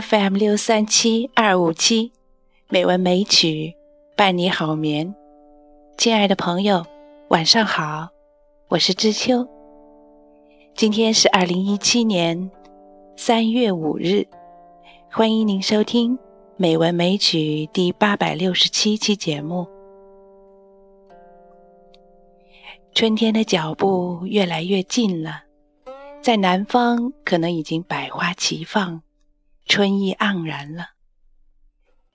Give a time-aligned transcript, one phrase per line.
[0.00, 2.12] FM 六三七二五七，
[2.70, 3.74] 美文美曲
[4.16, 5.14] 伴你好眠。
[5.98, 6.86] 亲爱的朋友，
[7.28, 8.08] 晚上好，
[8.68, 9.46] 我是知秋。
[10.74, 12.50] 今天是二零一七年
[13.18, 14.26] 三月五日，
[15.10, 16.16] 欢迎您收听
[16.56, 19.66] 《美文美曲》第八百六十七期节目。
[22.94, 25.42] 春天的脚步越来越近了，
[26.22, 29.02] 在南方可能已经百花齐放。
[29.64, 30.90] 春意盎然了，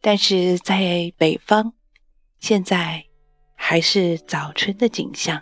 [0.01, 1.73] 但是在北方，
[2.39, 3.05] 现在
[3.55, 5.41] 还是早春的景象。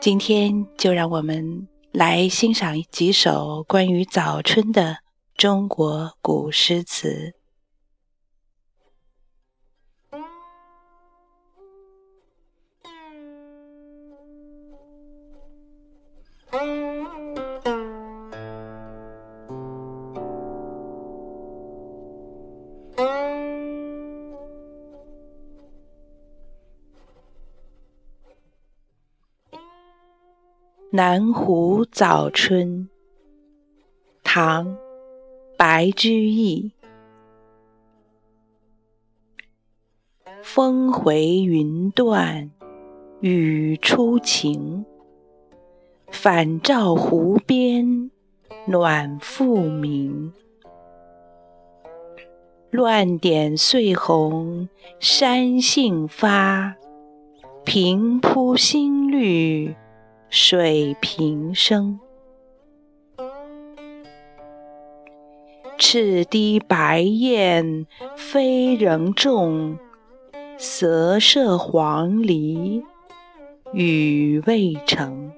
[0.00, 4.98] 今天就让我们来欣赏几首关于早春的
[5.36, 7.34] 中国古诗词。
[30.94, 32.86] 南湖早春，
[34.22, 34.66] 唐·
[35.56, 36.72] 白居易。
[40.42, 42.50] 峰回云断
[43.20, 44.84] 雨初晴，
[46.10, 48.10] 反照湖边
[48.66, 50.34] 暖复明。
[52.70, 54.68] 乱点碎红
[55.00, 56.76] 山杏发，
[57.64, 59.74] 平铺新绿。
[60.34, 62.00] 水平生，
[65.76, 67.86] 赤堤白雁
[68.16, 69.76] 飞仍众，
[70.56, 72.82] 瑟瑟黄鹂
[73.74, 75.30] 语未成。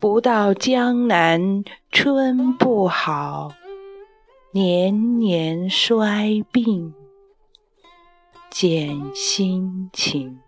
[0.00, 1.62] 不到江南
[1.92, 3.52] 春不好，
[4.50, 6.92] 年年衰病
[8.50, 10.40] 减心情。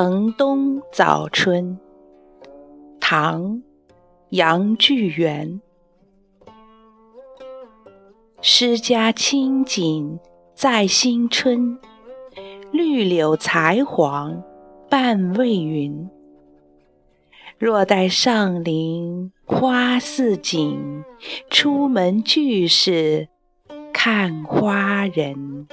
[0.00, 1.76] 城东早春，
[3.00, 3.42] 唐·
[4.28, 5.60] 杨巨源。
[8.40, 10.20] 诗家清景
[10.54, 11.80] 在新春，
[12.70, 14.40] 绿柳才黄
[14.88, 16.08] 半未匀。
[17.58, 21.02] 若待上林花似锦，
[21.50, 23.26] 出门俱是
[23.92, 25.66] 看花人。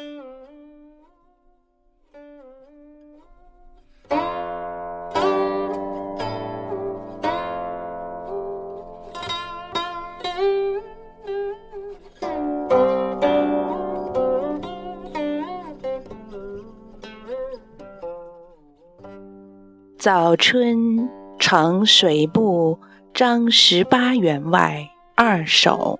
[20.06, 22.78] 早春呈水部
[23.12, 26.00] 张十八员外二首。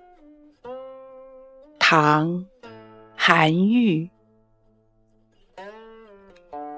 [1.76, 2.28] 唐·
[3.16, 4.08] 韩愈。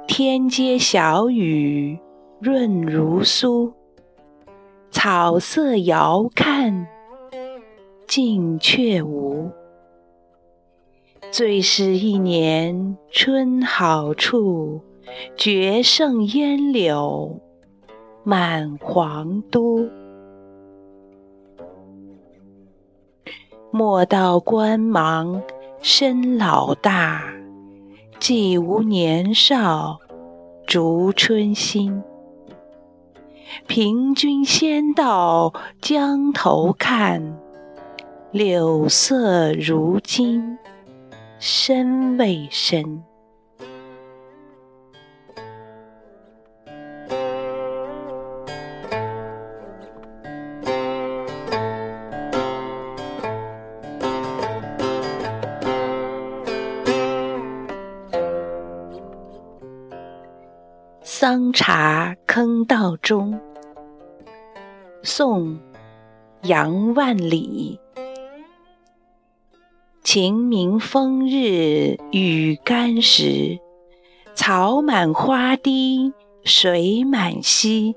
[0.06, 1.98] 天街小雨
[2.40, 3.74] 润如酥，
[4.90, 6.86] 草色遥看
[8.06, 9.50] 近却无。
[11.30, 14.80] 最是一年春好处。
[15.36, 17.41] 绝胜烟柳
[18.24, 19.88] 满皇都，
[23.70, 25.42] 莫道官忙
[25.80, 27.22] 身老大，
[28.19, 29.98] 既无年少
[30.66, 32.02] 逐春心。
[33.66, 37.38] 凭君先到江头看，
[38.31, 40.58] 柳色如今
[41.38, 43.02] 深未深。
[61.20, 63.41] 桑茶坑道中，
[65.03, 65.55] 宋·
[66.43, 67.81] 杨万里。
[70.05, 73.59] 晴明风日雨干时，
[74.37, 76.12] 草满花低
[76.44, 77.97] 水满溪。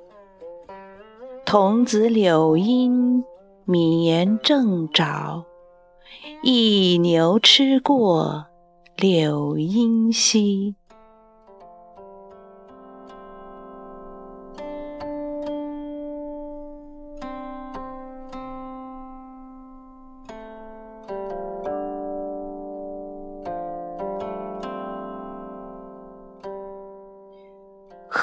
[1.45, 3.23] 童子柳阴
[3.65, 5.45] 眠正着，
[6.41, 8.47] 一牛吃过
[8.97, 10.75] 柳阴溪。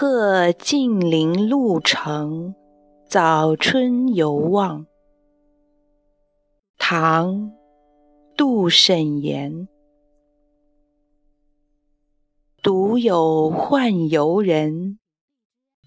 [0.01, 2.55] 鹤近林路程，
[3.09, 4.87] 早春犹望。
[6.79, 7.35] 唐·
[8.37, 9.67] 杜审言。
[12.63, 15.01] 独有宦游人，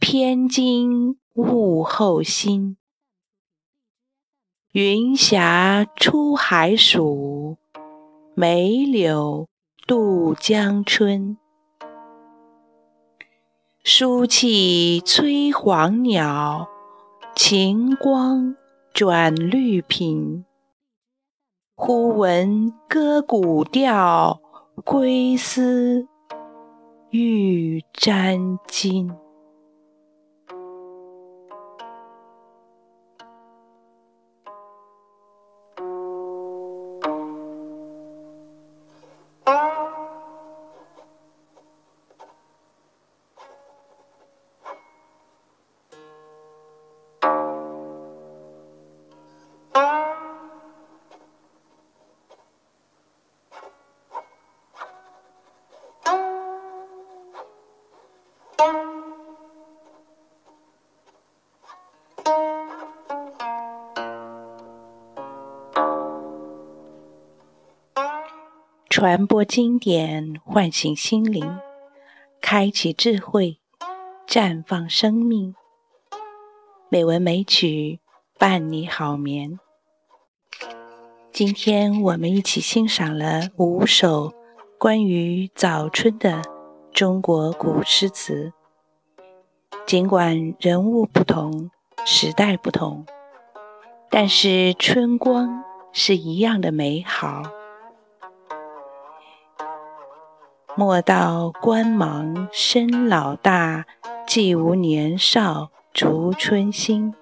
[0.01, 2.75] 偏惊物候心。
[4.73, 7.55] 云霞出海曙，
[8.35, 9.47] 梅柳
[9.87, 11.37] 渡江春。
[13.83, 16.67] 书气催黄鸟，
[17.35, 18.55] 晴光
[18.93, 20.43] 转绿苹。
[21.75, 24.39] 忽闻歌古调，
[24.85, 26.07] 归思
[27.09, 29.15] 欲沾巾。
[68.91, 71.57] 传播经典，唤醒心灵，
[72.41, 73.57] 开启智慧，
[74.27, 75.55] 绽放生命。
[76.89, 78.01] 美文美曲
[78.37, 79.57] 伴你好眠。
[81.31, 84.33] 今天我们一起欣赏了五首
[84.77, 86.41] 关于早春的
[86.91, 88.51] 中国古诗词。
[89.87, 91.71] 尽管人物不同，
[92.05, 93.05] 时代不同，
[94.09, 97.43] 但是春光是一样的美好。
[100.77, 103.85] 莫道官忙身老大，
[104.25, 107.13] 既无年少逐春心。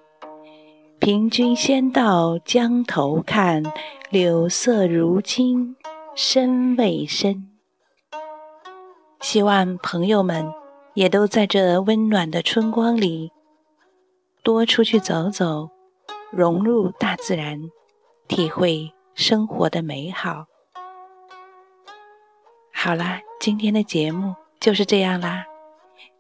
[0.99, 3.63] 凭君先到江头看，
[4.11, 5.75] 柳色如今
[6.13, 7.49] 身未深。
[9.19, 10.53] 希望朋友们
[10.93, 13.31] 也都在这温暖的春光里，
[14.43, 15.69] 多出去走走，
[16.31, 17.59] 融入大自然，
[18.27, 20.45] 体会生活的美好。
[22.81, 25.43] 好啦，今天的节目就是这样啦。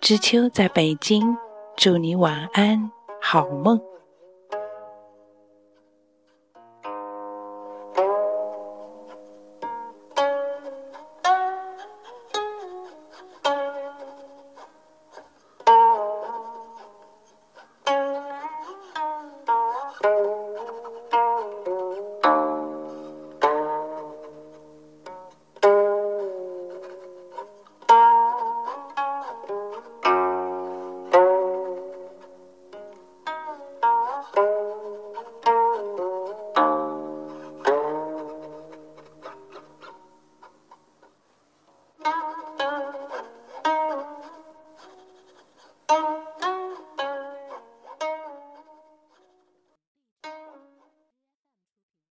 [0.01, 1.37] 知秋在北京，
[1.77, 2.91] 祝你晚安，
[3.21, 3.79] 好梦。